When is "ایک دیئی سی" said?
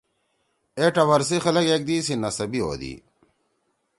1.69-2.15